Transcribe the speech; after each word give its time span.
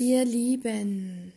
Ihr 0.00 0.24
Lieben, 0.24 1.30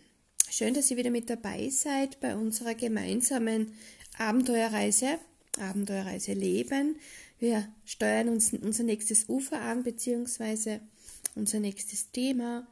schön, 0.49 0.73
dass 0.73 0.89
ihr 0.89 0.95
wieder 0.95 1.09
mit 1.09 1.29
dabei 1.29 1.67
seid 1.67 2.21
bei 2.21 2.33
unserer 2.33 2.75
gemeinsamen 2.75 3.73
Abenteuerreise, 4.17 5.19
Abenteuerreise 5.59 6.31
Leben. 6.31 6.95
Wir 7.39 7.67
steuern 7.83 8.29
uns 8.29 8.53
unser 8.53 8.83
nächstes 8.83 9.27
Ufer 9.27 9.59
an, 9.59 9.83
beziehungsweise 9.83 10.79
unser 11.35 11.59
nächstes 11.59 12.11
Thema. 12.11 12.65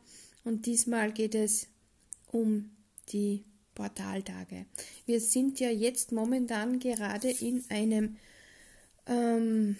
Und 0.46 0.66
diesmal 0.66 1.12
geht 1.12 1.36
es 1.36 1.68
um 2.32 2.71
die 3.10 3.44
Portaltage. 3.76 4.68
Wir 5.05 5.20
sind 5.20 5.60
ja 5.60 5.71
jetzt 5.71 6.14
momentan 6.14 6.80
gerade 6.80 7.32
in 7.32 7.66
einem 7.68 8.16
ähm, 9.08 9.76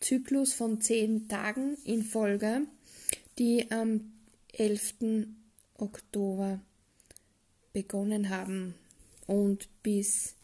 Zyklus 0.00 0.54
von 0.54 0.80
zehn 0.80 1.28
Tagen 1.28 1.78
in 1.84 2.02
Folge, 2.02 2.62
die 3.38 3.70
am 3.70 4.10
11. 4.58 5.26
Oktober 5.74 6.60
begonnen 7.74 8.30
haben 8.30 8.74
und 9.26 9.68
bis 9.82 10.34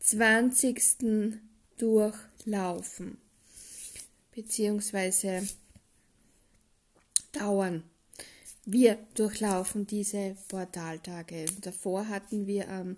20. 0.00 1.38
durchlaufen 1.78 3.16
beziehungsweise 4.34 5.48
dauern. 7.32 7.82
Wir 8.66 8.98
durchlaufen 9.14 9.86
diese 9.86 10.36
Portaltage. 10.48 11.46
Davor 11.62 12.08
hatten 12.08 12.46
wir 12.46 12.68
am 12.68 12.96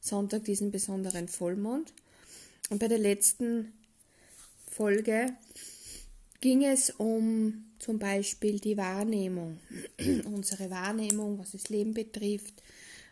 Sonntag 0.00 0.44
diesen 0.44 0.72
besonderen 0.72 1.28
Vollmond 1.28 1.92
und 2.70 2.80
bei 2.80 2.88
der 2.88 2.98
letzten 2.98 3.72
Folge 4.68 5.36
ging 6.40 6.64
es 6.64 6.90
um 6.90 7.64
zum 7.78 7.98
Beispiel 7.98 8.58
die 8.60 8.76
Wahrnehmung, 8.76 9.58
unsere 10.24 10.70
Wahrnehmung, 10.70 11.38
was 11.38 11.52
das 11.52 11.68
Leben 11.68 11.94
betrifft, 11.94 12.62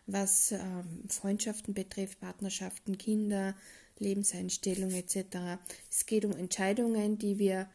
was 0.07 0.51
äh, 0.51 0.59
Freundschaften 1.07 1.73
betrifft, 1.73 2.19
Partnerschaften, 2.19 2.97
Kinder, 2.97 3.55
Lebenseinstellung 3.99 4.91
etc. 4.91 5.59
Es 5.89 6.05
geht 6.05 6.25
um 6.25 6.31
Entscheidungen, 6.31 7.17
die 7.17 7.37
wir 7.37 7.69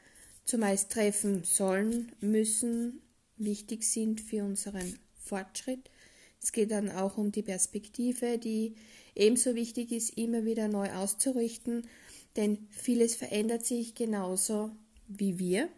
zumeist 0.44 0.91
treffen 0.91 1.44
sollen, 1.44 2.12
müssen, 2.20 3.00
wichtig 3.36 3.84
sind 3.84 4.20
für 4.20 4.44
unseren 4.44 4.98
Fortschritt. 5.19 5.91
Es 6.42 6.52
geht 6.52 6.70
dann 6.70 6.91
auch 6.91 7.16
um 7.16 7.32
die 7.32 7.42
Perspektive, 7.42 8.38
die 8.38 8.75
ebenso 9.14 9.55
wichtig 9.55 9.92
ist, 9.92 10.10
immer 10.19 10.44
wieder 10.44 10.69
neu 10.69 10.92
auszurichten, 10.92 11.86
denn 12.36 12.66
vieles 12.70 13.14
verändert 13.14 13.64
sich 13.64 13.94
genauso 13.94 14.72
wie 15.18 15.38
wir. 15.38 15.68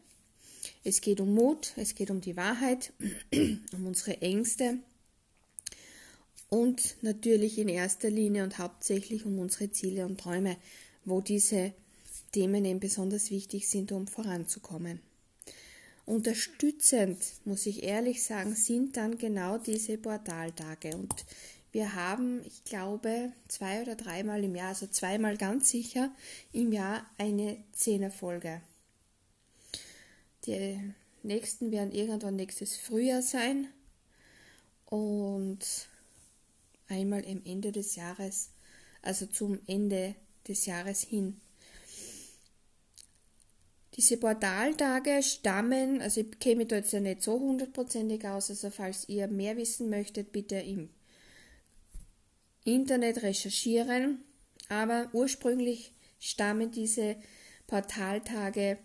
Es 0.85 1.01
geht 1.01 1.21
um 1.21 1.35
Mut, 1.35 1.73
es 1.77 1.95
geht 1.95 2.11
um 2.11 2.21
die 2.21 2.37
Wahrheit, 2.37 2.93
um 3.73 3.87
unsere 3.87 4.21
Ängste 4.21 4.79
und 6.49 6.97
natürlich 7.03 7.59
in 7.59 7.69
erster 7.69 8.11
Linie 8.11 8.45
und 8.45 8.59
hauptsächlich 8.59 9.27
um 9.27 9.39
unsere 9.39 9.71
Ziele 9.71 10.07
und 10.07 10.21
Träume, 10.21 10.57
wo 11.05 11.21
diese 11.21 11.73
Themen 12.33 12.65
eben 12.65 12.81
besonders 12.81 13.31
wichtig 13.31 13.69
sind, 13.69 13.93
um 13.93 14.07
voranzukommen. 14.07 15.01
Unterstützend, 16.05 17.19
muss 17.45 17.67
ich 17.67 17.83
ehrlich 17.83 18.23
sagen, 18.23 18.55
sind 18.55 18.97
dann 18.97 19.19
genau 19.19 19.59
diese 19.59 19.99
Portaltage. 19.99 20.97
Und 20.97 21.25
wir 21.73 21.95
haben, 21.95 22.43
ich 22.47 22.63
glaube, 22.63 23.33
zwei 23.49 23.83
oder 23.83 23.97
dreimal 23.97 24.45
im 24.45 24.55
Jahr, 24.55 24.69
also 24.69 24.87
zweimal 24.87 25.37
ganz 25.37 25.71
sicher 25.71 26.15
im 26.53 26.71
Jahr 26.73 27.05
eine 27.19 27.57
Zehnerfolge. 27.73 28.61
Die 30.47 30.95
nächsten 31.23 31.73
werden 31.73 31.93
irgendwann 31.93 32.37
nächstes 32.37 32.77
Frühjahr 32.77 33.23
sein 33.23 33.69
und 34.87 35.59
einmal 36.89 37.25
im 37.25 37.45
Ende 37.45 37.73
des 37.73 37.97
Jahres, 37.97 38.51
also 39.03 39.27
zum 39.27 39.59
Ende 39.67 40.15
des 40.47 40.67
Jahres 40.67 41.03
hin. 41.03 41.41
Diese 43.97 44.19
Portaltage 44.19 45.23
stammen, 45.23 46.03
also 46.03 46.21
ich 46.21 46.39
käme 46.39 46.67
da 46.67 46.77
jetzt 46.77 46.93
ja 46.93 47.01
nicht 47.01 47.23
so 47.23 47.41
hundertprozentig 47.41 48.27
aus, 48.27 48.51
also 48.51 48.71
falls 48.71 49.09
ihr 49.09 49.27
mehr 49.27 49.57
wissen 49.57 49.89
möchtet, 49.89 50.33
bitte 50.33 50.57
im 50.57 50.91
Internet 52.65 53.23
recherchieren. 53.23 54.23
Aber 54.69 55.09
ursprünglich 55.13 55.93
stammen 56.19 56.71
diese 56.73 57.17
Portaltage 57.67 58.79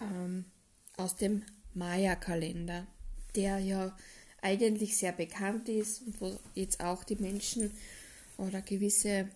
ähm, 0.00 0.44
aus 1.02 1.16
dem 1.16 1.42
Maya-Kalender, 1.74 2.86
der 3.34 3.58
ja 3.58 3.96
eigentlich 4.40 4.96
sehr 4.96 5.12
bekannt 5.12 5.68
ist 5.68 6.02
und 6.02 6.20
wo 6.20 6.38
jetzt 6.54 6.80
auch 6.80 7.04
die 7.04 7.16
Menschen 7.16 7.70
oder 8.38 8.62
gewisse 8.62 9.28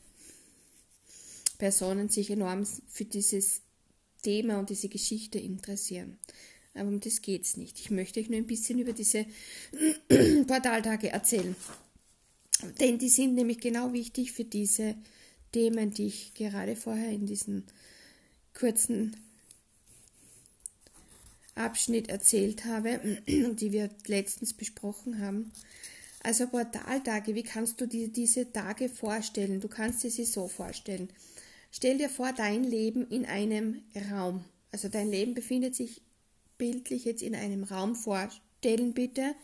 Personen 1.58 2.08
sich 2.08 2.30
enorm 2.30 2.66
für 2.88 3.04
dieses 3.04 3.62
Thema 4.22 4.58
und 4.58 4.70
diese 4.70 4.88
Geschichte 4.88 5.38
interessieren. 5.38 6.18
Aber 6.74 6.88
um 6.88 7.00
das 7.00 7.22
geht 7.22 7.44
es 7.44 7.56
nicht. 7.56 7.80
Ich 7.80 7.90
möchte 7.90 8.20
euch 8.20 8.28
nur 8.28 8.38
ein 8.38 8.46
bisschen 8.46 8.78
über 8.78 8.92
diese 8.92 9.24
Portaltage 10.46 11.10
erzählen. 11.10 11.56
Denn 12.80 12.98
die 12.98 13.08
sind 13.08 13.34
nämlich 13.34 13.60
genau 13.60 13.92
wichtig 13.92 14.32
für 14.32 14.44
diese 14.44 14.94
Themen, 15.52 15.90
die 15.92 16.06
ich 16.06 16.34
gerade 16.34 16.76
vorher 16.76 17.10
in 17.10 17.26
diesen 17.26 17.64
kurzen 18.52 19.16
Abschnitt 21.56 22.08
erzählt 22.08 22.64
habe, 22.64 23.00
die 23.26 23.72
wir 23.72 23.90
letztens 24.06 24.52
besprochen 24.52 25.20
haben. 25.20 25.52
Also 26.22 26.46
Portaltage, 26.46 27.34
wie 27.34 27.42
kannst 27.42 27.80
du 27.80 27.86
dir 27.86 28.08
diese 28.08 28.52
Tage 28.52 28.88
vorstellen? 28.88 29.60
Du 29.60 29.68
kannst 29.68 30.02
dir 30.02 30.10
sie 30.10 30.24
so 30.24 30.48
vorstellen. 30.48 31.08
Stell 31.70 31.98
dir 31.98 32.08
vor, 32.08 32.32
dein 32.32 32.64
Leben 32.64 33.06
in 33.08 33.26
einem 33.26 33.82
Raum. 34.10 34.44
Also 34.72 34.88
dein 34.88 35.10
Leben 35.10 35.34
befindet 35.34 35.74
sich 35.76 36.02
bildlich 36.58 37.04
jetzt 37.04 37.22
in 37.22 37.34
einem 37.34 37.64
Raum. 37.64 37.94
Vorstellen 37.94 38.92
bitte. 38.92 39.34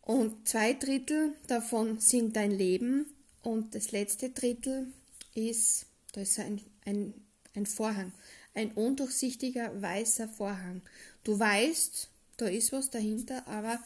Und 0.00 0.48
zwei 0.48 0.72
Drittel 0.72 1.34
davon 1.46 2.00
sind 2.00 2.36
dein 2.36 2.50
Leben 2.50 3.06
und 3.42 3.74
das 3.74 3.92
letzte 3.92 4.30
Drittel 4.30 4.88
ist, 5.34 5.86
da 6.12 6.22
ist 6.22 6.38
ein, 6.38 6.60
ein, 6.84 7.14
ein 7.54 7.66
Vorhang 7.66 8.12
ein 8.54 8.72
undurchsichtiger 8.72 9.80
weißer 9.80 10.28
Vorhang. 10.28 10.82
Du 11.24 11.38
weißt, 11.38 12.10
da 12.36 12.46
ist 12.46 12.72
was 12.72 12.90
dahinter, 12.90 13.46
aber 13.46 13.78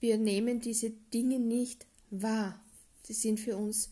wir 0.00 0.18
nehmen 0.18 0.60
diese 0.60 0.90
Dinge 0.90 1.38
nicht 1.38 1.86
wahr. 2.10 2.60
Sie 3.02 3.12
sind 3.12 3.40
für 3.40 3.56
uns 3.56 3.90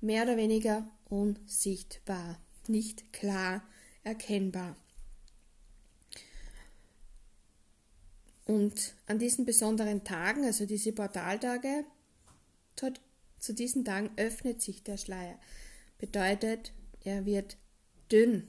mehr 0.00 0.24
oder 0.24 0.36
weniger 0.36 0.88
unsichtbar, 1.08 2.40
nicht 2.66 3.12
klar 3.12 3.62
erkennbar. 4.04 4.76
Und 8.44 8.94
an 9.06 9.18
diesen 9.18 9.44
besonderen 9.44 10.02
Tagen, 10.02 10.44
also 10.44 10.66
diese 10.66 10.92
Portaltage, 10.92 11.84
zu 13.38 13.54
diesen 13.54 13.84
Tagen 13.84 14.10
öffnet 14.16 14.60
sich 14.60 14.82
der 14.82 14.96
Schleier. 14.96 15.38
Bedeutet, 15.98 16.72
er 17.04 17.24
wird 17.24 17.56
dünn. 18.10 18.48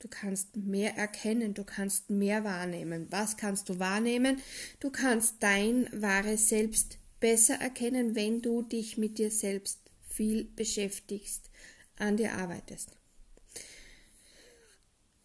Du 0.00 0.08
kannst 0.08 0.56
mehr 0.56 0.96
erkennen, 0.96 1.52
du 1.52 1.62
kannst 1.62 2.08
mehr 2.08 2.42
wahrnehmen. 2.42 3.06
Was 3.10 3.36
kannst 3.36 3.68
du 3.68 3.78
wahrnehmen? 3.78 4.40
Du 4.80 4.90
kannst 4.90 5.36
dein 5.40 5.88
wahres 5.92 6.48
Selbst 6.48 6.98
besser 7.20 7.56
erkennen, 7.56 8.14
wenn 8.14 8.40
du 8.40 8.62
dich 8.62 8.96
mit 8.96 9.18
dir 9.18 9.30
selbst 9.30 9.78
viel 10.08 10.44
beschäftigst, 10.44 11.50
an 11.96 12.16
dir 12.16 12.32
arbeitest. 12.32 12.96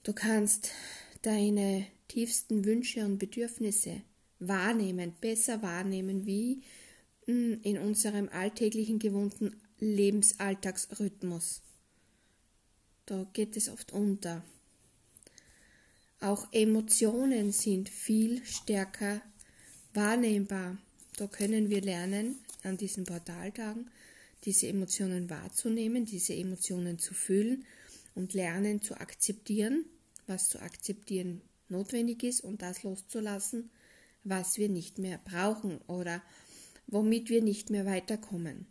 Du 0.03 0.11
kannst 0.11 0.71
deine 1.21 1.87
tiefsten 2.09 2.65
Wünsche 2.65 3.05
und 3.05 3.17
Bedürfnisse 3.17 4.01
wahrnehmen, 4.39 5.15
besser 5.21 5.61
wahrnehmen 5.61 6.25
wie 6.25 6.63
hm, 7.25 7.61
in 7.63 7.79
unserem 7.79 8.27
alltäglichen 8.27 8.99
gewohnten 8.99 9.55
Lebensalltagsrhythmus. 9.79 11.61
Da 13.05 13.25
geht 13.31 13.55
es 13.55 13.69
oft 13.69 13.93
unter. 13.93 14.43
Auch 16.21 16.47
Emotionen 16.51 17.51
sind 17.51 17.89
viel 17.89 18.43
stärker 18.45 19.21
wahrnehmbar. 19.93 20.77
Da 21.17 21.27
können 21.27 21.69
wir 21.69 21.81
lernen, 21.81 22.39
an 22.63 22.77
diesen 22.77 23.03
Portaltagen 23.03 23.89
diese 24.43 24.67
Emotionen 24.67 25.29
wahrzunehmen, 25.29 26.05
diese 26.05 26.35
Emotionen 26.35 26.99
zu 26.99 27.13
fühlen 27.13 27.65
und 28.13 28.33
lernen 28.33 28.81
zu 28.81 28.99
akzeptieren, 28.99 29.85
was 30.27 30.49
zu 30.49 30.61
akzeptieren 30.61 31.41
notwendig 31.69 32.23
ist 32.23 32.41
und 32.41 32.61
das 32.61 32.83
loszulassen, 32.83 33.69
was 34.23 34.57
wir 34.57 34.69
nicht 34.69 34.99
mehr 34.99 35.19
brauchen 35.23 35.79
oder 35.87 36.21
womit 36.87 37.29
wir 37.29 37.41
nicht 37.41 37.69
mehr 37.69 37.85
weiterkommen. 37.85 38.67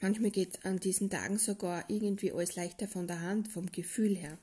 Manchmal 0.00 0.30
geht 0.30 0.64
an 0.64 0.78
diesen 0.78 1.08
Tagen 1.08 1.38
sogar 1.38 1.88
irgendwie 1.88 2.32
alles 2.32 2.54
leichter 2.54 2.86
von 2.86 3.06
der 3.06 3.22
Hand, 3.22 3.48
vom 3.48 3.72
Gefühl 3.72 4.14
her. 4.14 4.38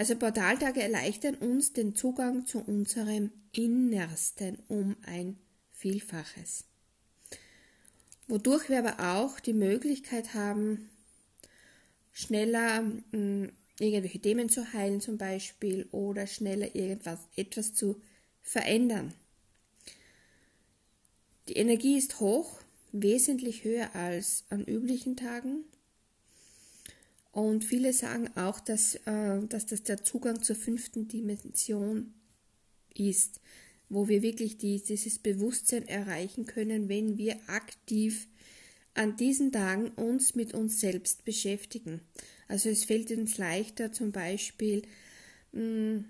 Also 0.00 0.16
Portaltage 0.16 0.80
erleichtern 0.80 1.34
uns 1.34 1.74
den 1.74 1.94
Zugang 1.94 2.46
zu 2.46 2.60
unserem 2.60 3.32
Innersten 3.52 4.58
um 4.66 4.96
ein 5.04 5.38
Vielfaches. 5.72 6.64
Wodurch 8.26 8.70
wir 8.70 8.78
aber 8.78 9.14
auch 9.14 9.40
die 9.40 9.52
Möglichkeit 9.52 10.32
haben, 10.32 10.88
schneller 12.12 12.80
mh, 12.80 12.96
hm, 13.10 13.52
irgendwelche 13.78 14.20
Themen 14.20 14.48
zu 14.48 14.72
heilen 14.72 15.02
zum 15.02 15.18
Beispiel 15.18 15.86
oder 15.90 16.26
schneller 16.26 16.74
irgendwas 16.74 17.18
etwas 17.36 17.74
zu 17.74 18.00
verändern. 18.40 19.12
Die 21.48 21.56
Energie 21.56 21.98
ist 21.98 22.20
hoch, 22.20 22.62
wesentlich 22.92 23.64
höher 23.64 23.94
als 23.94 24.44
an 24.48 24.64
üblichen 24.64 25.18
Tagen. 25.18 25.64
Und 27.32 27.64
viele 27.64 27.92
sagen 27.92 28.28
auch, 28.36 28.60
dass, 28.60 28.96
äh, 29.06 29.40
dass 29.48 29.66
das 29.66 29.82
der 29.82 30.02
Zugang 30.02 30.42
zur 30.42 30.56
fünften 30.56 31.06
Dimension 31.06 32.12
ist, 32.94 33.40
wo 33.88 34.08
wir 34.08 34.22
wirklich 34.22 34.56
die, 34.58 34.82
dieses 34.82 35.18
Bewusstsein 35.18 35.86
erreichen 35.86 36.46
können, 36.46 36.88
wenn 36.88 37.18
wir 37.18 37.38
aktiv 37.46 38.26
an 38.94 39.16
diesen 39.16 39.52
Tagen 39.52 39.90
uns 39.90 40.34
mit 40.34 40.54
uns 40.54 40.80
selbst 40.80 41.24
beschäftigen. 41.24 42.00
Also 42.48 42.68
es 42.68 42.84
fällt 42.84 43.10
uns 43.12 43.38
leichter 43.38 43.92
zum 43.92 44.10
Beispiel 44.10 44.82
mh, 45.52 45.60
hm, 45.60 46.04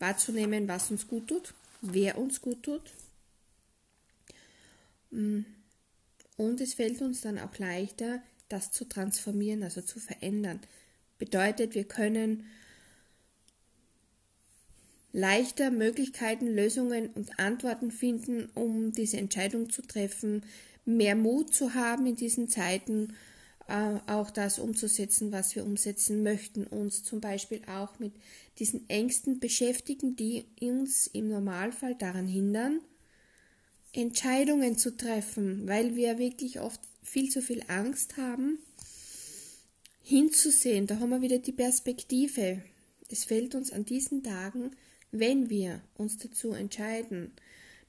wahrzunehmen, 0.00 0.66
was 0.66 0.90
uns 0.90 1.06
gut 1.06 1.28
tut, 1.28 1.54
wer 1.80 2.18
uns 2.18 2.40
gut 2.40 2.64
tut. 2.64 2.82
Hm, 5.10 5.44
und 6.36 6.60
es 6.60 6.74
fällt 6.74 7.00
uns 7.02 7.20
dann 7.20 7.38
auch 7.38 7.56
leichter, 7.58 8.20
das 8.52 8.70
zu 8.70 8.84
transformieren, 8.84 9.62
also 9.62 9.80
zu 9.80 9.98
verändern. 9.98 10.60
Bedeutet, 11.18 11.74
wir 11.74 11.84
können 11.84 12.44
leichter 15.12 15.70
Möglichkeiten, 15.70 16.46
Lösungen 16.46 17.10
und 17.10 17.38
Antworten 17.38 17.90
finden, 17.90 18.48
um 18.54 18.92
diese 18.92 19.18
Entscheidung 19.18 19.70
zu 19.70 19.82
treffen, 19.82 20.42
mehr 20.84 21.14
Mut 21.14 21.54
zu 21.54 21.74
haben 21.74 22.06
in 22.06 22.16
diesen 22.16 22.48
Zeiten 22.48 23.14
äh, 23.68 23.98
auch 24.06 24.30
das 24.30 24.58
umzusetzen, 24.58 25.32
was 25.32 25.54
wir 25.54 25.64
umsetzen 25.64 26.22
möchten, 26.22 26.66
uns 26.66 27.04
zum 27.04 27.20
Beispiel 27.20 27.62
auch 27.66 27.98
mit 27.98 28.12
diesen 28.58 28.88
Ängsten 28.88 29.38
beschäftigen, 29.38 30.16
die 30.16 30.46
uns 30.60 31.06
im 31.06 31.28
Normalfall 31.28 31.94
daran 31.94 32.26
hindern, 32.26 32.80
Entscheidungen 33.92 34.78
zu 34.78 34.96
treffen, 34.96 35.68
weil 35.68 35.94
wir 35.94 36.18
wirklich 36.18 36.60
oft 36.60 36.80
viel 37.02 37.30
zu 37.30 37.42
viel 37.42 37.62
Angst 37.68 38.16
haben, 38.16 38.58
hinzusehen. 40.02 40.86
Da 40.86 40.98
haben 40.98 41.10
wir 41.10 41.22
wieder 41.22 41.38
die 41.38 41.52
Perspektive. 41.52 42.62
Es 43.08 43.24
fällt 43.24 43.54
uns 43.54 43.72
an 43.72 43.84
diesen 43.84 44.22
Tagen, 44.22 44.72
wenn 45.10 45.50
wir 45.50 45.82
uns 45.94 46.18
dazu 46.18 46.52
entscheiden, 46.52 47.32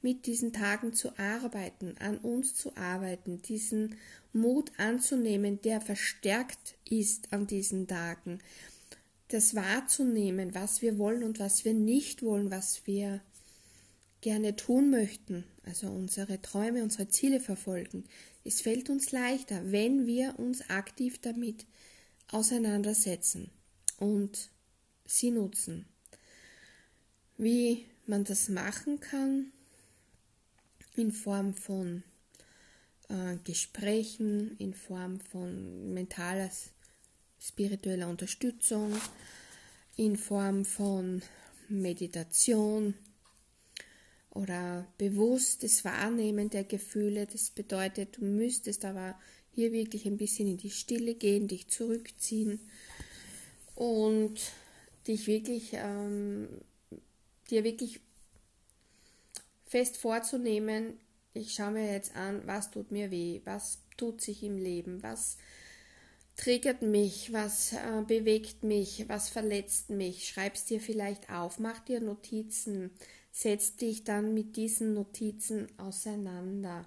mit 0.01 0.25
diesen 0.25 0.51
Tagen 0.51 0.93
zu 0.93 1.17
arbeiten, 1.17 1.95
an 1.99 2.17
uns 2.17 2.55
zu 2.55 2.75
arbeiten, 2.75 3.41
diesen 3.41 3.95
Mut 4.33 4.71
anzunehmen, 4.77 5.61
der 5.61 5.79
verstärkt 5.79 6.75
ist 6.89 7.31
an 7.31 7.47
diesen 7.47 7.87
Tagen, 7.87 8.39
das 9.29 9.55
wahrzunehmen, 9.55 10.53
was 10.53 10.81
wir 10.81 10.97
wollen 10.97 11.23
und 11.23 11.39
was 11.39 11.63
wir 11.63 11.73
nicht 11.73 12.21
wollen, 12.21 12.51
was 12.51 12.85
wir 12.85 13.21
gerne 14.23 14.55
tun 14.55 14.89
möchten, 14.89 15.43
also 15.63 15.87
unsere 15.87 16.41
Träume, 16.41 16.81
unsere 16.81 17.09
Ziele 17.09 17.41
verfolgen. 17.41 18.05
Es 18.45 18.61
fällt 18.61 18.89
uns 18.89 19.11
leichter, 19.11 19.71
wenn 19.71 20.07
wir 20.07 20.39
uns 20.39 20.69
aktiv 20.69 21.19
damit 21.19 21.65
auseinandersetzen 22.31 23.51
und 23.97 24.49
sie 25.05 25.29
nutzen. 25.29 25.85
Wie 27.37 27.85
man 28.05 28.23
das 28.23 28.47
machen 28.47 29.01
kann, 29.01 29.51
in 30.95 31.11
Form 31.11 31.53
von 31.53 32.03
äh, 33.09 33.35
Gesprächen, 33.43 34.55
in 34.57 34.73
Form 34.73 35.19
von 35.19 35.93
mentaler, 35.93 36.49
spiritueller 37.41 38.07
Unterstützung, 38.07 38.95
in 39.97 40.15
Form 40.15 40.63
von 40.63 41.21
Meditation 41.67 42.93
oder 44.33 44.87
bewusstes 44.97 45.85
Wahrnehmen 45.85 46.49
der 46.49 46.63
Gefühle. 46.63 47.27
Das 47.27 47.51
bedeutet, 47.51 48.17
du 48.17 48.25
müsstest 48.25 48.83
aber 48.83 49.15
hier 49.51 49.71
wirklich 49.71 50.05
ein 50.05 50.17
bisschen 50.17 50.47
in 50.47 50.57
die 50.57 50.71
Stille 50.71 51.13
gehen, 51.13 51.47
dich 51.47 51.67
zurückziehen 51.67 52.59
und 53.75 54.39
dich 55.07 55.27
wirklich, 55.27 55.71
ähm, 55.73 56.47
dir 57.49 57.63
wirklich 57.63 57.99
fest 59.65 59.97
vorzunehmen, 59.97 60.97
ich 61.33 61.53
schaue 61.53 61.71
mir 61.71 61.91
jetzt 61.91 62.15
an, 62.15 62.43
was 62.45 62.69
tut 62.69 62.91
mir 62.91 63.09
weh, 63.09 63.41
was 63.43 63.79
tut 63.97 64.21
sich 64.21 64.43
im 64.43 64.57
Leben, 64.57 65.01
was 65.01 65.37
triggert 66.35 66.81
mich, 66.81 67.33
was 67.33 67.73
äh, 67.73 68.03
bewegt 68.07 68.63
mich, 68.63 69.05
was 69.07 69.29
verletzt 69.29 69.89
mich. 69.89 70.27
Schreib 70.27 70.55
es 70.55 70.65
dir 70.65 70.79
vielleicht 70.79 71.29
auf, 71.31 71.59
mach 71.59 71.79
dir 71.79 72.01
Notizen, 72.01 72.91
setz 73.33 73.75
dich 73.75 74.03
dann 74.03 74.33
mit 74.35 74.55
diesen 74.55 74.93
Notizen 74.93 75.67
auseinander. 75.77 76.85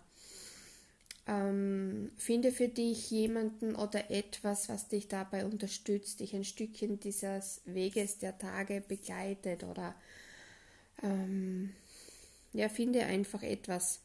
Ähm, 1.27 2.13
finde 2.17 2.53
für 2.53 2.69
dich 2.69 3.11
jemanden 3.11 3.75
oder 3.75 4.13
etwas, 4.13 4.69
was 4.69 4.87
dich 4.87 5.09
dabei 5.09 5.45
unterstützt, 5.45 6.21
dich 6.21 6.37
ein 6.37 6.45
Stückchen 6.45 7.01
dieses 7.01 7.63
Weges 7.65 8.19
der 8.19 8.39
Tage 8.39 8.81
begleitet 8.81 9.65
oder 9.65 9.97
ähm, 11.03 11.75
ja, 12.53 12.69
finde 12.69 13.05
einfach 13.05 13.43
etwas, 13.43 13.99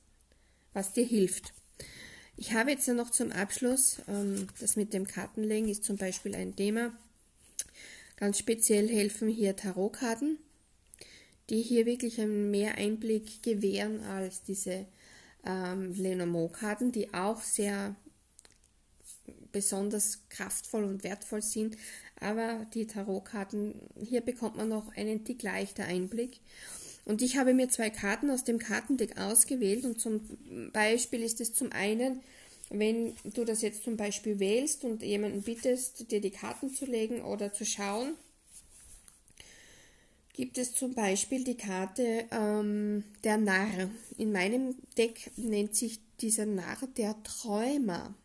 was 0.74 0.94
dir 0.94 1.06
hilft. 1.06 1.54
Ich 2.38 2.54
habe 2.54 2.72
jetzt 2.72 2.88
noch 2.88 3.12
zum 3.12 3.32
Abschluss, 3.32 4.02
ähm, 4.08 4.48
das 4.60 4.76
mit 4.76 4.94
dem 4.94 5.06
Kartenlegen 5.06 5.70
ist 5.70 5.84
zum 5.84 5.98
Beispiel 5.98 6.34
ein 6.34 6.56
Thema. 6.56 6.92
Ganz 8.16 8.40
speziell 8.40 8.90
helfen 8.90 9.30
hier 9.30 9.56
Tarotkarten, 9.56 10.40
die 11.52 11.62
hier 11.62 11.86
wirklich 11.86 12.20
einen 12.20 12.50
mehr 12.50 12.76
Einblick 12.76 13.44
gewähren 13.44 14.02
als 14.06 14.42
diese 14.42 14.88
ähm, 15.46 15.94
Lenormand-Karten, 15.94 16.94
die 16.94 17.14
auch 17.14 17.42
sehr 17.42 17.96
besonders 19.52 20.20
kraftvoll 20.30 20.86
und 20.86 21.04
wertvoll 21.04 21.42
sind. 21.42 21.76
Aber 22.22 22.66
die 22.74 22.88
Tarotkarten, 22.88 23.76
hier 24.02 24.22
bekommt 24.22 24.56
man 24.56 24.70
noch 24.70 24.96
einen 24.96 25.26
Tick 25.26 25.44
leichter 25.44 25.84
Einblick. 25.84 26.40
Und 27.04 27.22
ich 27.22 27.36
habe 27.36 27.54
mir 27.54 27.68
zwei 27.68 27.90
Karten 27.90 28.30
aus 28.30 28.46
dem 28.46 28.58
Kartendeck 28.58 29.20
ausgewählt 29.20 29.84
und 29.84 30.00
zum 30.00 30.22
Beispiel 30.72 31.22
ist 31.22 31.42
es 31.42 31.54
zum 31.54 31.74
einen, 31.74 32.22
wenn 32.70 33.14
du 33.26 33.44
das 33.44 33.62
jetzt 33.62 33.84
zum 33.84 33.98
Beispiel 33.98 34.40
wählst 34.40 34.86
und 34.86 35.02
jemanden 35.02 35.42
bittest, 35.42 36.12
dir 36.12 36.22
die 36.22 36.32
Karten 36.32 36.70
zu 36.74 36.86
legen 36.86 37.22
oder 37.22 37.52
zu 37.52 37.66
schauen, 37.66 38.14
gibt 40.42 40.58
es 40.58 40.74
zum 40.74 40.96
Beispiel 40.96 41.44
die 41.44 41.56
Karte 41.56 42.26
ähm, 42.32 43.04
der 43.24 43.38
Narr. 43.38 43.92
In 44.18 44.32
meinem 44.32 44.74
Deck 44.98 45.30
nennt 45.38 45.76
sich 45.76 46.00
dieser 46.20 46.48
Narr 46.48 46.88
der 46.98 47.16
Träumer. 47.22 48.16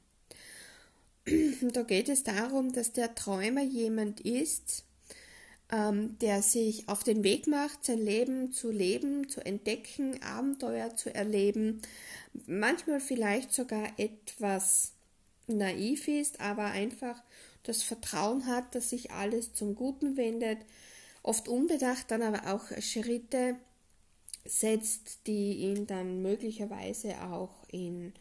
da 1.27 1.83
geht 1.83 2.09
es 2.09 2.23
darum, 2.23 2.73
dass 2.73 2.95
der 2.95 3.15
Träumer 3.15 3.61
jemand 3.61 4.23
ist, 4.23 4.85
ähm, 5.71 6.19
der 6.21 6.41
sich 6.41 6.89
auf 6.89 7.05
den 7.05 7.23
Weg 7.23 7.49
macht, 7.49 7.85
sein 7.85 7.99
Leben 7.99 8.51
zu 8.51 8.71
leben, 8.71 9.29
zu 9.29 9.45
entdecken, 9.45 10.23
Abenteuer 10.23 10.97
zu 10.97 11.15
erleben, 11.15 11.83
manchmal 12.47 13.01
vielleicht 13.01 13.53
sogar 13.53 13.91
etwas 13.99 14.93
naiv 15.49 16.09
ist, 16.09 16.41
aber 16.41 16.65
einfach 16.65 17.23
das 17.65 17.83
Vertrauen 17.83 18.47
hat, 18.47 18.75
dass 18.75 18.89
sich 18.89 19.11
alles 19.11 19.53
zum 19.53 19.75
Guten 19.75 20.17
wendet, 20.17 20.61
oft 21.27 21.49
unbedacht 21.49 22.11
dann 22.11 22.23
aber 22.23 22.53
auch 22.53 22.65
Schritte 22.81 23.57
setzt, 24.45 25.27
die 25.27 25.55
ihn 25.55 25.87
dann 25.87 26.23
möglicherweise 26.23 27.21
auch 27.23 27.51
in 27.69 28.13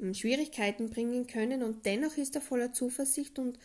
ähm, 0.00 0.14
Schwierigkeiten 0.14 0.88
bringen 0.88 1.26
können 1.26 1.62
und 1.62 1.84
dennoch 1.84 2.16
ist 2.16 2.34
er 2.34 2.40
voller 2.40 2.72
Zuversicht 2.72 3.38
und 3.38 3.58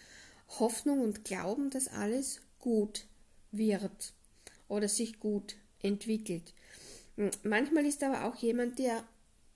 Hoffnung 0.60 1.00
und 1.00 1.24
Glauben, 1.24 1.70
dass 1.70 1.88
alles 1.88 2.42
gut 2.60 3.06
wird 3.52 4.14
oder 4.68 4.90
sich 4.90 5.20
gut 5.20 5.56
entwickelt. 5.82 6.54
Hm, 7.16 7.32
manchmal 7.44 7.86
ist 7.86 8.04
aber 8.04 8.26
auch 8.26 8.36
jemand, 8.36 8.80
der 8.80 9.04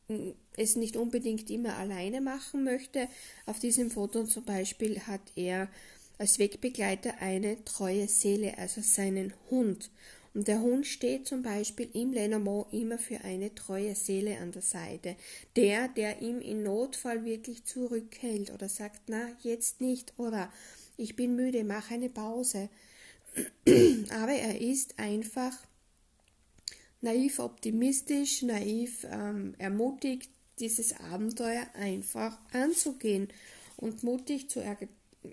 hm, 0.07 0.35
es 0.55 0.77
nicht 0.77 0.95
unbedingt 0.95 1.49
immer 1.49 1.75
alleine 1.75 2.21
machen 2.21 2.63
möchte. 2.63 3.09
Auf 3.45 3.59
diesem 3.59 3.91
Foto 3.91 4.23
zum 4.23 4.45
Beispiel 4.45 5.01
hat 5.01 5.21
er 5.35 5.67
als 6.17 6.39
Wegbegleiter 6.39 7.19
eine 7.19 7.63
treue 7.63 8.07
Seele, 8.07 8.57
also 8.57 8.81
seinen 8.81 9.33
Hund. 9.49 9.91
Und 10.33 10.47
der 10.47 10.61
Hund 10.61 10.85
steht 10.85 11.27
zum 11.27 11.41
Beispiel 11.41 11.89
im 11.93 12.13
Lenormand 12.13 12.71
immer 12.71 12.99
für 12.99 13.21
eine 13.21 13.55
treue 13.55 13.95
Seele 13.95 14.37
an 14.37 14.51
der 14.51 14.61
Seite. 14.61 15.15
Der, 15.55 15.87
der 15.87 16.21
ihm 16.21 16.41
in 16.41 16.63
Notfall 16.63 17.25
wirklich 17.25 17.65
zurückhält 17.65 18.51
oder 18.51 18.69
sagt, 18.69 19.01
na, 19.07 19.29
jetzt 19.41 19.81
nicht 19.81 20.13
oder 20.17 20.51
ich 20.95 21.15
bin 21.15 21.35
müde, 21.35 21.63
mach 21.63 21.89
eine 21.91 22.09
Pause. 22.09 22.69
Aber 24.09 24.33
er 24.33 24.61
ist 24.61 24.99
einfach 24.99 25.53
naiv 27.01 27.39
optimistisch, 27.39 28.41
naiv 28.41 29.05
ähm, 29.09 29.55
ermutigt, 29.57 30.29
dieses 30.59 30.99
Abenteuer 30.99 31.67
einfach 31.73 32.37
anzugehen 32.51 33.27
und 33.75 34.03
mutig 34.03 34.49
zu 34.49 34.59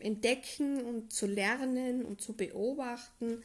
entdecken 0.01 0.85
und 0.85 1.13
zu 1.13 1.27
lernen 1.27 2.05
und 2.05 2.21
zu 2.21 2.35
beobachten. 2.35 3.43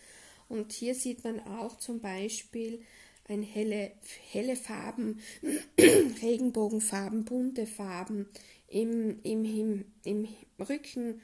Und 0.47 0.73
hier 0.73 0.95
sieht 0.95 1.23
man 1.23 1.39
auch 1.39 1.77
zum 1.77 1.99
Beispiel 1.99 2.81
ein 3.27 3.43
helle, 3.43 3.91
helle 4.31 4.55
Farben, 4.55 5.19
Regenbogenfarben, 5.79 7.25
bunte 7.25 7.67
Farben 7.67 8.27
im, 8.67 9.19
im, 9.23 9.45
im, 9.45 9.85
im 10.03 10.27
Rücken, 10.67 11.21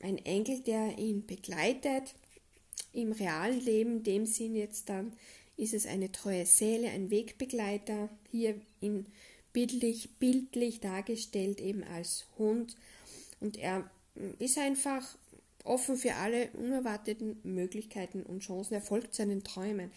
ein 0.00 0.18
Engel, 0.18 0.60
der 0.60 0.98
ihn 0.98 1.26
begleitet. 1.26 2.14
Im 2.92 3.12
realen 3.12 3.60
Leben, 3.60 3.96
in 3.98 4.02
dem 4.04 4.26
Sinn 4.26 4.54
jetzt 4.54 4.88
dann, 4.88 5.12
ist 5.56 5.74
es 5.74 5.86
eine 5.86 6.12
treue 6.12 6.46
Seele, 6.46 6.88
ein 6.90 7.10
Wegbegleiter, 7.10 8.08
hier 8.30 8.54
in 8.80 9.06
bildlich, 9.52 10.10
bildlich 10.18 10.78
dargestellt 10.78 11.60
eben 11.60 11.82
als 11.82 12.26
Hund. 12.38 12.76
Und 13.40 13.56
er 13.56 13.90
ist 14.38 14.58
einfach 14.58 15.04
offen 15.64 15.96
für 15.96 16.14
alle 16.14 16.50
unerwarteten 16.52 17.40
Möglichkeiten 17.42 18.22
und 18.22 18.40
Chancen. 18.40 18.74
Er 18.74 18.80
folgt 18.80 19.14
seinen 19.14 19.44
Träumen. 19.44 19.90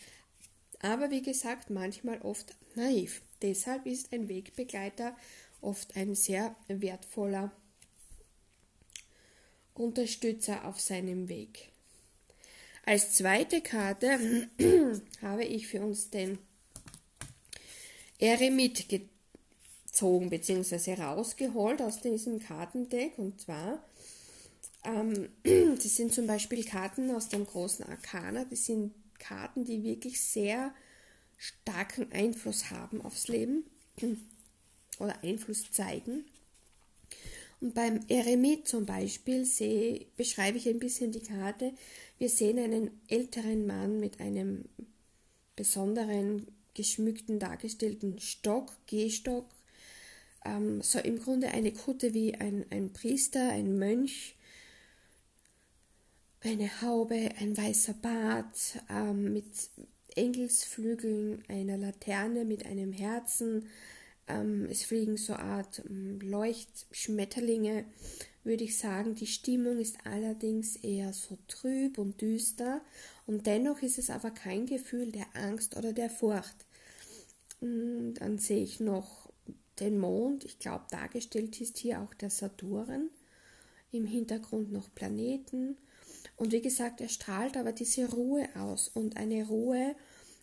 Aber 0.81 1.11
wie 1.11 1.21
gesagt, 1.21 1.69
manchmal 1.69 2.21
oft 2.21 2.55
naiv. 2.75 3.21
Deshalb 3.41 3.85
ist 3.85 4.11
ein 4.13 4.27
Wegbegleiter 4.27 5.15
oft 5.61 5.95
ein 5.95 6.15
sehr 6.15 6.55
wertvoller 6.67 7.51
Unterstützer 9.73 10.65
auf 10.65 10.79
seinem 10.79 11.29
Weg. 11.29 11.69
Als 12.85 13.13
zweite 13.13 13.61
Karte 13.61 14.49
habe 15.21 15.43
ich 15.43 15.67
für 15.67 15.81
uns 15.81 16.09
den 16.09 16.39
Eremit 18.19 18.89
gezogen 19.91 20.29
bzw. 20.29 20.95
rausgeholt 20.95 21.81
aus 21.81 22.01
diesem 22.01 22.39
Kartendeck 22.39 23.17
und 23.17 23.41
zwar 23.41 23.83
ähm, 24.83 25.29
das 25.75 25.95
sind 25.95 26.13
zum 26.13 26.27
Beispiel 26.27 26.63
Karten 26.63 27.12
aus 27.12 27.29
dem 27.29 27.45
großen 27.45 27.86
Arkana, 27.86 28.45
das 28.45 28.65
sind 28.65 28.93
Karten, 29.19 29.65
die 29.65 29.83
wirklich 29.83 30.21
sehr 30.21 30.74
starken 31.38 32.12
Einfluss 32.12 32.71
haben 32.71 33.01
aufs 33.01 33.27
Leben 33.27 33.65
oder 35.00 35.24
Einfluss 35.24 35.71
zeigen. 35.71 36.25
Und 37.60 37.75
beim 37.75 38.00
Eremit 38.07 38.67
zum 38.67 38.88
Beispiel 38.88 39.45
sehe, 39.45 40.07
beschreibe 40.17 40.57
ich 40.57 40.67
ein 40.67 40.79
bisschen 40.79 41.12
die 41.12 41.21
Karte. 41.21 41.74
Wir 42.17 42.29
sehen 42.29 42.57
einen 42.57 43.00
älteren 43.07 43.67
Mann 43.67 44.00
mit 44.00 44.19
einem 44.19 44.65
besonderen, 45.55 46.48
geschmückten, 46.74 47.38
dargestellten 47.38 48.19
Stock, 48.19 48.75
Gehstock. 48.88 49.45
Ähm, 50.45 50.81
so 50.81 51.00
im 51.00 51.19
Grunde 51.19 51.50
eine 51.50 51.71
Kutte 51.71 52.13
wie 52.13 52.36
ein, 52.36 52.65
ein 52.69 52.93
Priester, 52.93 53.50
ein 53.50 53.77
Mönch. 53.77 54.36
Eine 56.43 56.81
Haube, 56.81 57.29
ein 57.39 57.55
weißer 57.55 57.93
Bart 57.93 58.81
ähm, 58.89 59.33
mit 59.33 59.45
Engelsflügeln, 60.15 61.43
einer 61.48 61.77
Laterne 61.77 62.45
mit 62.45 62.65
einem 62.65 62.91
Herzen, 62.91 63.67
ähm, 64.27 64.67
es 64.69 64.83
fliegen 64.83 65.17
so 65.17 65.33
Art 65.33 65.81
ähm, 65.89 66.19
Leuchtschmetterlinge, 66.21 67.86
würde 68.43 68.63
ich 68.63 68.77
sagen. 68.77 69.15
Die 69.15 69.27
Stimmung 69.27 69.79
ist 69.79 69.98
allerdings 70.05 70.77
eher 70.77 71.13
so 71.13 71.38
trüb 71.48 71.98
und 71.98 72.21
düster 72.21 72.81
und 73.25 73.45
dennoch 73.45 73.81
ist 73.81 73.98
es 73.98 74.10
aber 74.10 74.31
kein 74.31 74.65
Gefühl 74.65 75.12
der 75.12 75.27
Angst 75.33 75.77
oder 75.77 75.93
der 75.93 76.10
Furcht. 76.10 76.65
Mm, 77.62 78.13
dann 78.15 78.38
sehe 78.38 78.63
ich 78.63 78.79
noch 78.79 79.20
den 79.81 80.00
Mond. 80.00 80.45
Ich 80.45 80.59
glaube, 80.59 80.85
dargestellt 80.89 81.59
ist 81.59 81.77
hier 81.77 82.01
auch 82.01 82.13
der 82.13 82.29
Saturn. 82.29 83.09
Im 83.91 84.05
Hintergrund 84.05 84.71
noch 84.71 84.93
Planeten. 84.95 85.75
Und 86.38 86.53
wie 86.53 86.61
gesagt, 86.61 87.01
er 87.01 87.09
strahlt 87.09 87.57
aber 87.57 87.73
diese 87.73 88.09
Ruhe 88.09 88.47
aus 88.55 88.88
und 88.88 89.17
eine 89.17 89.45
Ruhe, 89.45 89.95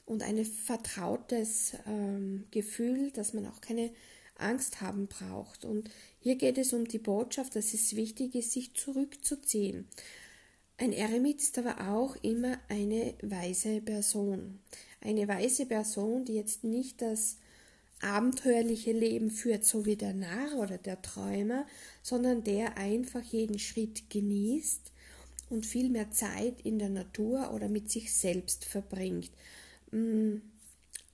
und 0.08 0.22
ein 0.22 0.42
vertrautes 0.44 1.74
ähm, 1.86 2.44
Gefühl, 2.50 3.10
dass 3.10 3.34
man 3.34 3.46
auch 3.46 3.60
keine 3.60 3.90
Angst 4.36 4.80
haben 4.80 5.06
braucht. 5.06 5.64
Und 5.64 5.90
hier 6.20 6.36
geht 6.36 6.58
es 6.58 6.72
um 6.72 6.86
die 6.86 6.98
Botschaft, 6.98 7.56
dass 7.56 7.74
es 7.74 7.94
wichtig 7.94 8.34
ist, 8.34 8.52
sich 8.52 8.74
zurückzuziehen. 8.74 9.86
Ein 10.78 10.92
Eremit 10.92 11.42
ist 11.42 11.58
aber 11.58 11.90
auch 11.90 12.16
immer 12.22 12.58
eine 12.68 13.14
weise 13.22 13.80
Person. 13.80 14.60
Eine 15.00 15.28
weise 15.28 15.66
Person, 15.66 16.24
die 16.24 16.34
jetzt 16.34 16.64
nicht 16.64 17.02
das 17.02 17.36
abenteuerliche 18.00 18.92
Leben 18.92 19.30
führt, 19.30 19.64
so 19.64 19.84
wie 19.84 19.96
der 19.96 20.14
Narr 20.14 20.58
oder 20.58 20.78
der 20.78 21.02
Träumer, 21.02 21.66
sondern 22.02 22.44
der 22.44 22.76
einfach 22.76 23.22
jeden 23.22 23.58
Schritt 23.58 24.08
genießt 24.10 24.92
und 25.50 25.66
viel 25.66 25.88
mehr 25.88 26.10
Zeit 26.10 26.60
in 26.62 26.78
der 26.78 26.90
Natur 26.90 27.52
oder 27.52 27.68
mit 27.68 27.90
sich 27.90 28.14
selbst 28.14 28.64
verbringt. 28.64 29.30
Mm, 29.90 30.36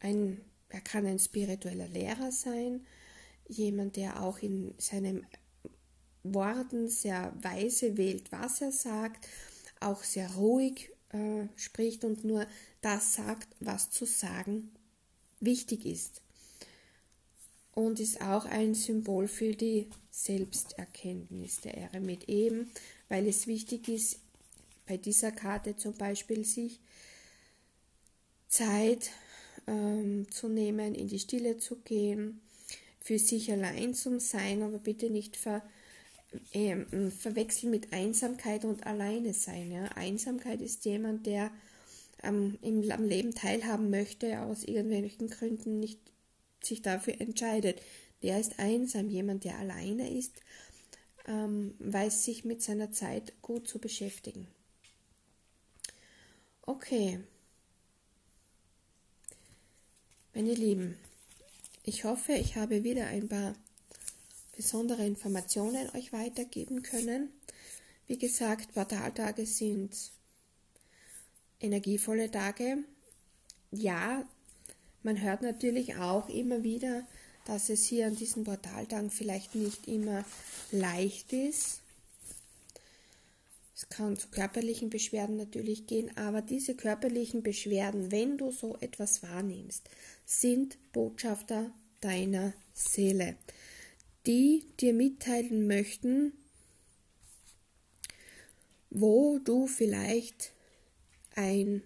ein, 0.00 0.41
er 0.69 0.81
kann 0.81 1.07
ein 1.07 1.19
spiritueller 1.19 1.88
Lehrer 1.88 2.33
sein, 2.33 2.85
jemand, 3.49 3.97
der 3.97 4.23
auch 4.23 4.38
in 4.38 4.75
seinen 4.79 5.26
Worten 6.23 6.88
sehr 6.88 7.35
weise 7.41 7.97
wählt, 7.97 8.33
was 8.33 8.61
er 8.61 8.73
sagt, 8.73 9.29
auch 9.81 10.03
sehr 10.03 10.31
ruhig 10.35 10.91
äh, 11.11 11.47
spricht 11.57 12.05
und 12.05 12.25
nur 12.25 12.47
das 12.81 13.14
sagt, 13.14 13.49
was 13.61 13.91
zu 13.91 14.07
sagen 14.07 14.73
wichtig 15.41 15.85
ist. 15.85 16.24
Und 17.75 17.99
ist 17.99 18.21
auch 18.21 18.45
ein 18.45 18.75
Symbol 18.75 19.26
für 19.26 19.52
die 19.54 19.88
Selbsterkenntnis 20.11 21.61
der 21.61 21.76
Eremit 21.76 22.28
eben, 22.28 22.71
weil 23.09 23.26
es 23.26 23.47
wichtig 23.47 23.88
ist, 23.88 24.21
bei 24.87 24.97
dieser 24.97 25.33
Karte 25.33 25.76
zum 25.76 25.95
Beispiel 25.95 26.45
sich 26.45 26.78
Zeit 28.49 29.11
ähm, 29.66 30.31
zu 30.31 30.49
nehmen, 30.49 30.95
in 30.95 31.09
die 31.09 31.19
Stille 31.19 31.57
zu 31.57 31.76
gehen, 31.76 32.40
für 33.00 33.19
sich 33.19 33.50
allein 33.50 33.95
zu 33.95 34.21
sein, 34.21 34.62
aber 34.62 34.78
bitte 34.78 35.11
nicht 35.11 35.37
ver, 35.37 35.62
äh, 36.52 36.76
verwechseln 37.11 37.71
mit 37.71 37.93
Einsamkeit 37.93 38.64
und 38.64 38.87
Alleine 38.87 39.35
sein. 39.35 39.73
Ja? 39.73 39.85
Einsamkeit 39.97 40.61
ist 40.61 40.85
jemand, 40.85 41.26
der 41.26 41.50
ähm, 42.23 42.59
im, 42.62 42.90
am 42.90 43.04
Leben 43.04 43.35
teilhaben 43.35 43.90
möchte, 43.90 44.40
aus 44.40 44.64
irgendwelchen 44.64 45.28
Gründen 45.28 45.81
nicht 45.81 46.00
sich 46.66 46.83
dafür 46.83 47.21
entscheidet. 47.21 47.80
Der 48.23 48.40
ist 48.40 48.59
einsam, 48.59 49.09
jemand, 49.09 49.44
der 49.44 49.59
alleine 49.59 50.11
ist, 50.16 50.35
ähm, 51.26 51.75
weiß 51.78 52.25
sich 52.25 52.44
mit 52.44 52.62
seiner 52.62 52.92
Zeit 52.92 53.35
gut 53.42 53.68
zu 53.68 53.78
beschäftigen. 53.78 54.49
Okay, 56.62 57.21
meine 60.33 60.54
Lieben, 60.54 60.97
ich 61.85 62.04
hoffe, 62.04 62.33
ich 62.33 62.56
habe 62.56 62.83
wieder 62.83 63.06
ein 63.06 63.28
paar 63.28 63.54
besondere 64.56 65.06
Informationen 65.06 65.88
euch 65.94 66.12
weitergeben 66.12 66.83
können. 66.83 67.30
Wie 68.06 68.18
gesagt, 68.18 68.75
Portaltage 68.75 69.47
sind 69.47 69.94
energievolle 71.61 72.30
Tage. 72.30 72.78
Ja, 73.71 74.28
man 75.04 75.20
hört 75.23 75.42
natürlich 75.42 75.96
auch 75.96 76.28
immer 76.28 76.62
wieder, 76.62 77.06
dass 77.44 77.68
es 77.68 77.84
hier 77.87 78.06
an 78.06 78.16
diesen 78.16 78.44
Portaltagen 78.44 79.11
vielleicht 79.11 79.54
nicht 79.54 79.87
immer 79.87 80.25
leicht 80.73 81.32
ist. 81.32 81.80
Es 83.76 83.88
kann 83.88 84.16
zu 84.16 84.28
körperlichen 84.28 84.88
Beschwerden 84.88 85.37
natürlich 85.37 85.87
gehen, 85.87 86.16
aber 86.16 86.40
diese 86.40 86.75
körperlichen 86.75 87.42
Beschwerden, 87.42 88.12
wenn 88.12 88.38
du 88.38 88.50
so 88.50 88.76
etwas 88.80 89.23
wahrnimmst, 89.23 89.82
sind 90.25 90.78
Botschafter 90.92 91.70
deiner 92.00 92.54
Seele, 92.73 93.37
die 94.26 94.64
dir 94.80 94.94
mitteilen 94.94 95.66
möchten, 95.66 96.32
wo 98.90 99.38
du 99.38 99.66
vielleicht 99.66 100.52
ein 101.34 101.82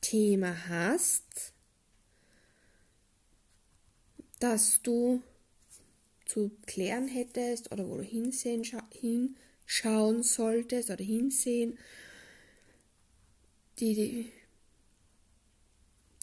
Thema 0.00 0.68
hast, 0.68 1.52
das 4.40 4.80
du 4.82 5.22
zu 6.24 6.50
klären 6.66 7.08
hättest 7.08 7.70
oder 7.72 7.88
wo 7.88 7.96
du 7.96 8.02
hinsehen, 8.02 8.64
hinschauen 8.92 10.22
solltest 10.22 10.90
oder 10.90 11.04
hinsehen, 11.04 11.78
die, 13.78 13.94
die 13.94 14.32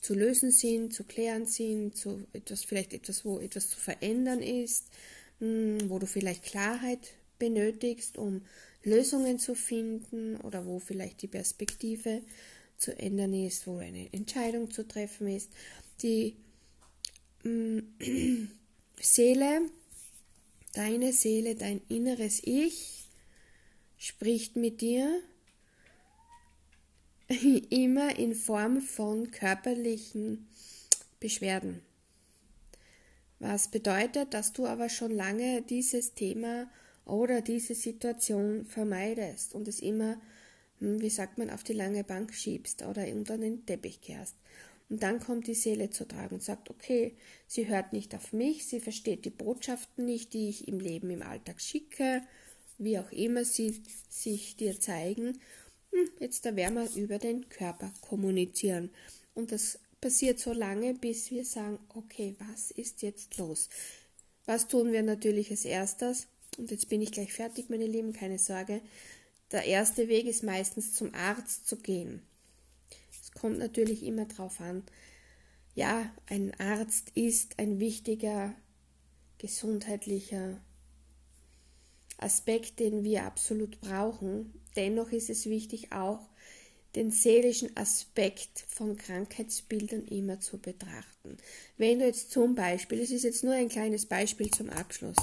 zu 0.01 0.13
lösen 0.13 0.51
sind, 0.51 0.93
zu 0.93 1.03
klären 1.03 1.45
sind, 1.45 1.95
zu 1.95 2.25
etwas, 2.33 2.63
vielleicht 2.63 2.93
etwas, 2.93 3.25
wo 3.25 3.39
etwas 3.39 3.69
zu 3.69 3.79
verändern 3.79 4.41
ist, 4.41 4.88
hm, 5.39 5.89
wo 5.89 6.00
du 6.00 6.05
vielleicht 6.05 6.43
Klarheit 6.43 7.13
benötigst, 7.39 8.17
um 8.17 8.41
Lösungen 8.83 9.38
zu 9.38 9.53
finden 9.53 10.38
oder 10.38 10.65
wo 10.65 10.79
vielleicht 10.79 11.21
die 11.21 11.27
Perspektive 11.27 12.21
zu 12.77 12.97
ändern 12.97 13.33
ist, 13.33 13.67
wo 13.67 13.77
eine 13.77 14.12
Entscheidung 14.13 14.71
zu 14.71 14.88
treffen 14.88 15.27
ist. 15.27 15.51
Die 16.01 16.38
Seele, 19.00 19.62
deine 20.74 21.13
Seele, 21.13 21.56
dein 21.56 21.82
inneres 21.89 22.42
Ich 22.44 23.06
spricht 23.98 24.56
mit 24.56 24.82
dir 24.82 25.22
immer 27.70 28.18
in 28.18 28.36
Form 28.36 28.82
von 28.82 29.32
körperlichen 29.32 30.48
Beschwerden. 31.20 31.82
Was 33.39 33.70
bedeutet, 33.70 34.34
dass 34.34 34.54
du 34.54 34.66
aber 34.66 34.89
schon 34.89 35.12
lange 35.12 35.62
dieses 35.62 36.13
Thema 36.13 36.70
oder 37.06 37.42
diese 37.42 37.75
Situation 37.75 38.66
vermeidest 38.66 39.54
und 39.54 39.68
es 39.68 39.80
immer, 39.80 40.20
hm, 40.80 41.01
wie 41.01 41.10
sagt 41.10 41.38
man, 41.38 41.50
auf 41.50 41.63
die 41.63 41.74
lange 41.74 42.04
Bank 42.04 42.34
schiebst 42.34 42.84
oder 42.84 43.08
unter 43.08 43.38
den 43.38 43.66
Teppich 43.66 44.01
kehrst. 44.01 44.36
Und 44.89 45.03
dann 45.03 45.20
kommt 45.20 45.48
die 45.48 45.53
Seele 45.53 45.89
zu 45.89 46.08
tragen 46.08 46.36
und 46.36 46.44
sagt, 46.44 46.70
okay, 46.70 47.15
sie 47.46 47.67
hört 47.67 47.91
nicht 47.91 48.15
auf 48.15 48.32
mich, 48.32 48.65
sie 48.65 48.79
versteht 48.79 49.25
die 49.25 49.29
Botschaften 49.29 50.06
nicht, 50.06 50.34
die 50.34 50.50
ich 50.50 50.67
im 50.67 50.79
Leben, 50.79 51.10
im 51.10 51.22
Alltag 51.22 51.60
schicke, 51.60 52.22
wie 52.77 52.98
auch 52.98 53.12
immer 53.12 53.44
sie 53.44 53.82
sich 54.10 54.56
dir 54.56 54.79
zeigen. 54.79 55.39
Hm, 55.91 56.10
jetzt 56.20 56.46
da 56.46 56.56
werden 56.56 56.75
wir 56.75 57.01
über 57.01 57.17
den 57.17 57.50
Körper 57.50 57.91
kommunizieren. 58.01 58.91
Und 59.34 59.51
das 59.51 59.79
passiert 60.00 60.39
so 60.39 60.53
lange, 60.53 60.94
bis 60.94 61.32
wir 61.32 61.44
sagen, 61.44 61.79
okay, 61.89 62.36
was 62.39 62.72
ist 62.72 63.01
jetzt 63.01 63.38
los? 63.38 63.70
Was 64.46 64.67
tun 64.67 64.94
wir 64.94 65.03
natürlich 65.03 65.51
als 65.51 65.65
erstes? 65.65 66.27
Und 66.58 66.72
jetzt 66.72 66.88
bin 66.88 67.01
ich 67.01 67.12
gleich 67.12 67.34
fertig, 67.34 67.70
meine 67.70 67.88
Lieben, 67.88 68.13
keine 68.13 68.39
Sorge. 68.39 68.82
Der 69.51 69.65
erste 69.65 70.08
Weg 70.08 70.25
ist 70.27 70.44
meistens 70.44 70.94
zum 70.94 71.13
Arzt 71.13 71.67
zu 71.67 71.77
gehen. 71.77 72.22
Kommt 73.39 73.60
natürlich 73.60 74.03
immer 74.03 74.25
darauf 74.25 74.60
an. 74.60 74.84
Ja, 75.75 76.12
ein 76.27 76.53
Arzt 76.60 77.12
ist 77.13 77.60
ein 77.60 77.79
wichtiger 77.79 78.56
gesundheitlicher 79.38 80.60
Aspekt, 82.17 82.79
den 82.79 83.03
wir 83.03 83.24
absolut 83.24 83.79
brauchen. 83.79 84.53
Dennoch 84.75 85.12
ist 85.12 85.29
es 85.29 85.46
wichtig 85.46 85.91
auch, 85.91 86.27
den 86.96 87.12
seelischen 87.12 87.77
Aspekt 87.77 88.65
von 88.67 88.98
Krankheitsbildern 88.98 90.06
immer 90.06 90.39
zu 90.39 90.58
betrachten. 90.58 91.38
Wenn 91.77 92.00
du 92.00 92.06
jetzt 92.06 92.32
zum 92.32 92.56
Beispiel, 92.56 93.00
es 93.00 93.12
ist 93.12 93.24
jetzt 93.24 93.44
nur 93.44 93.53
ein 93.53 93.70
kleines 93.70 94.08
Beispiel 94.08 94.50
zum 94.50 94.72
Abschluss, 94.72 95.17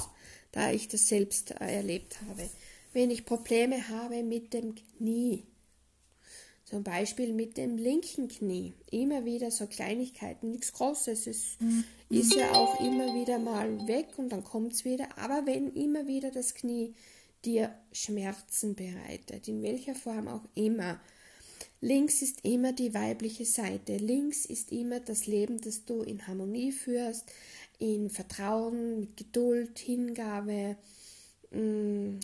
da 0.53 0.71
ich 0.71 0.87
das 0.87 1.09
selbst 1.09 1.51
erlebt 1.51 2.21
habe, 2.21 2.49
wenn 2.93 3.11
ich 3.11 3.25
Probleme 3.25 3.89
habe 3.89 4.23
mit 4.23 4.53
dem 4.53 4.73
Knie, 4.75 5.43
zum 6.65 6.83
Beispiel 6.83 7.31
mit 7.31 7.57
dem 7.57 7.77
linken 7.77 8.27
Knie, 8.27 8.73
immer 8.91 9.23
wieder 9.23 9.51
so 9.51 9.67
Kleinigkeiten, 9.67 10.51
nichts 10.51 10.73
Großes, 10.73 11.27
es 11.27 11.57
mhm. 11.59 11.83
ist 12.09 12.35
ja 12.35 12.53
auch 12.53 12.79
immer 12.79 13.13
wieder 13.13 13.39
mal 13.39 13.87
weg 13.87 14.17
und 14.17 14.29
dann 14.29 14.43
kommt 14.43 14.73
es 14.73 14.83
wieder, 14.83 15.17
aber 15.17 15.45
wenn 15.45 15.71
immer 15.73 16.07
wieder 16.07 16.31
das 16.31 16.55
Knie 16.55 16.95
dir 17.45 17.73
Schmerzen 17.91 18.75
bereitet, 18.75 19.47
in 19.47 19.61
welcher 19.61 19.93
Form 19.93 20.27
auch 20.27 20.43
immer, 20.55 20.99
Links 21.81 22.23
ist 22.23 22.43
immer 22.43 22.73
die 22.73 22.95
weibliche 22.95 23.45
Seite. 23.45 23.97
Links 23.97 24.45
ist 24.45 24.71
immer 24.71 24.99
das 24.99 25.27
Leben, 25.27 25.61
das 25.61 25.85
du 25.85 26.01
in 26.01 26.25
Harmonie 26.25 26.71
führst, 26.71 27.31
in 27.77 28.09
Vertrauen, 28.09 29.01
mit 29.01 29.17
Geduld, 29.17 29.77
Hingabe, 29.77 30.77
mm, 31.51 32.17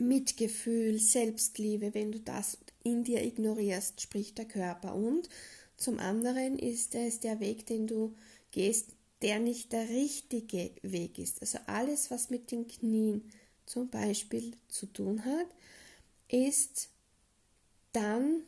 Mitgefühl, 0.00 0.98
Selbstliebe. 0.98 1.94
Wenn 1.94 2.12
du 2.12 2.20
das 2.20 2.58
in 2.82 3.04
dir 3.04 3.22
ignorierst, 3.22 4.00
spricht 4.00 4.38
der 4.38 4.46
Körper. 4.46 4.94
Und 4.94 5.28
zum 5.76 5.98
anderen 5.98 6.58
ist 6.58 6.94
es 6.94 7.20
der 7.20 7.40
Weg, 7.40 7.66
den 7.66 7.86
du 7.86 8.14
gehst, 8.50 8.88
der 9.22 9.38
nicht 9.38 9.72
der 9.72 9.88
richtige 9.88 10.70
Weg 10.82 11.18
ist. 11.18 11.40
Also 11.40 11.58
alles, 11.66 12.10
was 12.10 12.30
mit 12.30 12.50
den 12.50 12.66
Knien 12.66 13.30
zum 13.66 13.88
Beispiel 13.88 14.56
zu 14.68 14.86
tun 14.86 15.24
hat, 15.24 15.46
ist 16.28 16.88
dann 17.92 18.42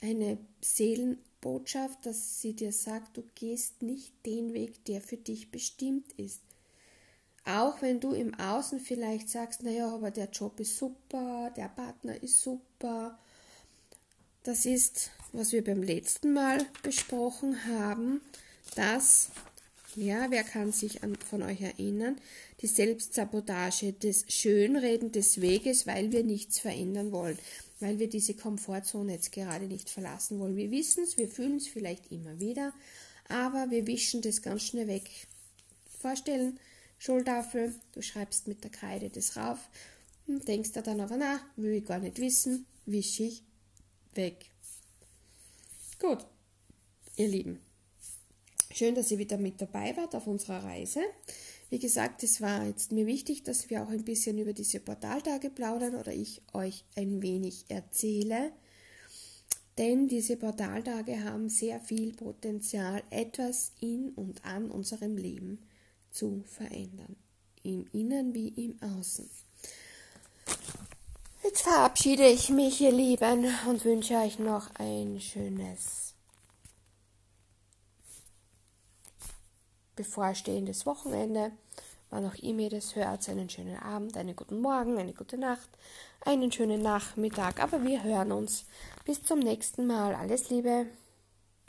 eine 0.00 0.38
Seelenbotschaft, 0.60 2.04
dass 2.06 2.40
sie 2.40 2.54
dir 2.54 2.72
sagt, 2.72 3.16
du 3.16 3.22
gehst 3.34 3.82
nicht 3.82 4.12
den 4.26 4.54
Weg, 4.54 4.84
der 4.84 5.00
für 5.00 5.16
dich 5.16 5.50
bestimmt 5.50 6.12
ist. 6.12 6.42
Auch 7.44 7.80
wenn 7.82 8.00
du 8.00 8.12
im 8.12 8.34
Außen 8.34 8.80
vielleicht 8.80 9.28
sagst, 9.28 9.62
naja, 9.62 9.88
aber 9.88 10.10
der 10.10 10.28
Job 10.30 10.60
ist 10.60 10.76
super, 10.76 11.52
der 11.56 11.68
Partner 11.68 12.22
ist 12.22 12.42
super. 12.42 13.18
Das 14.42 14.66
ist, 14.66 15.10
was 15.32 15.52
wir 15.52 15.64
beim 15.64 15.82
letzten 15.82 16.32
Mal 16.32 16.64
besprochen 16.82 17.64
haben, 17.66 18.20
dass, 18.76 19.30
ja, 19.96 20.30
wer 20.30 20.44
kann 20.44 20.72
sich 20.72 21.02
an, 21.02 21.16
von 21.16 21.42
euch 21.42 21.60
erinnern, 21.60 22.18
die 22.60 22.66
Selbstsabotage 22.66 23.92
des 23.94 24.24
Schönreden 24.28 25.12
des 25.12 25.40
Weges, 25.40 25.86
weil 25.86 26.12
wir 26.12 26.24
nichts 26.24 26.60
verändern 26.60 27.10
wollen 27.10 27.38
weil 27.80 27.98
wir 27.98 28.08
diese 28.08 28.34
Komfortzone 28.34 29.12
jetzt 29.12 29.32
gerade 29.32 29.66
nicht 29.66 29.90
verlassen 29.90 30.38
wollen. 30.38 30.56
Wir 30.56 30.70
wissen 30.70 31.02
es, 31.02 31.18
wir 31.18 31.28
fühlen 31.28 31.56
es 31.56 31.66
vielleicht 31.66 32.12
immer 32.12 32.38
wieder, 32.38 32.72
aber 33.28 33.70
wir 33.70 33.86
wischen 33.86 34.22
das 34.22 34.42
ganz 34.42 34.62
schnell 34.62 34.86
weg. 34.86 35.10
Vorstellen, 35.98 36.60
Schultafel, 37.00 37.74
du 37.92 38.02
schreibst 38.02 38.46
mit 38.46 38.62
der 38.62 38.70
Kreide 38.70 39.08
das 39.08 39.34
rauf 39.34 39.70
und 40.26 40.46
denkst 40.46 40.72
da 40.72 40.82
dann 40.82 41.00
aber, 41.00 41.16
na, 41.16 41.40
will 41.56 41.72
ich 41.72 41.86
gar 41.86 41.98
nicht 41.98 42.18
wissen, 42.18 42.66
wische 42.84 43.22
ich 43.22 43.42
weg. 44.12 44.50
Gut, 45.98 46.26
ihr 47.16 47.28
Lieben, 47.28 47.58
schön, 48.70 48.94
dass 48.94 49.10
ihr 49.10 49.16
wieder 49.16 49.38
mit 49.38 49.62
dabei 49.62 49.96
wart 49.96 50.14
auf 50.14 50.26
unserer 50.26 50.62
Reise. 50.62 51.00
Wie 51.70 51.78
gesagt, 51.78 52.22
es 52.22 52.42
war 52.42 52.66
jetzt 52.66 52.92
mir 52.92 53.06
wichtig, 53.06 53.44
dass 53.44 53.70
wir 53.70 53.82
auch 53.82 53.88
ein 53.88 54.04
bisschen 54.04 54.36
über 54.36 54.52
diese 54.52 54.78
Portaltage 54.78 55.48
plaudern 55.48 55.94
oder 55.94 56.12
ich 56.12 56.42
euch 56.52 56.84
ein 56.96 57.22
wenig 57.22 57.64
erzähle. 57.68 58.52
Denn 59.78 60.06
diese 60.06 60.36
Portaltage 60.36 61.24
haben 61.24 61.48
sehr 61.48 61.80
viel 61.80 62.12
Potenzial, 62.12 63.02
etwas 63.08 63.72
in 63.80 64.10
und 64.10 64.44
an 64.44 64.70
unserem 64.70 65.16
Leben 65.16 65.60
zu 66.10 66.44
verändern. 66.46 67.16
Im 67.62 67.86
Innen 67.92 68.34
wie 68.34 68.48
im 68.48 68.78
Außen. 68.82 69.28
Jetzt 71.42 71.62
verabschiede 71.62 72.26
ich 72.26 72.50
mich, 72.50 72.80
ihr 72.80 72.92
Lieben, 72.92 73.46
und 73.68 73.84
wünsche 73.84 74.14
euch 74.14 74.38
noch 74.38 74.68
ein 74.74 75.20
schönes 75.20 76.14
bevorstehendes 79.96 80.86
Wochenende, 80.86 81.52
wann 82.08 82.26
auch 82.26 82.34
ihr 82.34 82.70
das 82.70 82.96
hört, 82.96 83.28
einen 83.28 83.50
schönen 83.50 83.78
Abend, 83.78 84.16
einen 84.16 84.34
guten 84.34 84.60
Morgen, 84.60 84.98
eine 84.98 85.12
gute 85.12 85.36
Nacht, 85.36 85.68
einen 86.24 86.50
schönen 86.52 86.82
Nachmittag. 86.82 87.62
Aber 87.62 87.82
wir 87.84 88.02
hören 88.02 88.32
uns. 88.32 88.64
Bis 89.04 89.22
zum 89.22 89.40
nächsten 89.40 89.86
Mal. 89.86 90.14
Alles 90.14 90.50
Liebe. 90.50 90.86